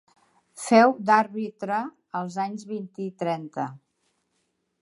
[0.61, 1.77] Féu d'àrbitre
[2.21, 3.71] als anys vint i trenta.